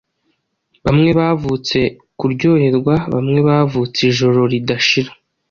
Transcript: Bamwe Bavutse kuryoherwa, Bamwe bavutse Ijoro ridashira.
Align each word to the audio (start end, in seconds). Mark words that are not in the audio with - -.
Bamwe 0.85 1.09
Bavutse 1.19 1.79
kuryoherwa, 2.19 2.95
Bamwe 3.13 3.39
bavutse 3.47 3.99
Ijoro 4.11 4.41
ridashira. 4.51 5.11